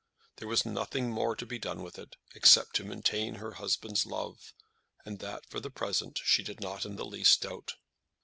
There 0.37 0.47
was 0.47 0.65
nothing 0.65 1.11
more 1.11 1.35
to 1.35 1.45
be 1.45 1.59
done 1.59 1.83
with 1.83 1.99
it, 1.99 2.15
except 2.33 2.75
to 2.77 2.83
maintain 2.83 3.35
her 3.35 3.51
husband's 3.61 4.03
love, 4.03 4.51
and 5.05 5.19
that, 5.19 5.45
for 5.47 5.59
the 5.59 5.69
present, 5.69 6.19
she 6.23 6.41
did 6.41 6.59
not 6.59 6.85
in 6.87 6.95
the 6.95 7.05
least 7.05 7.41
doubt. 7.43 7.75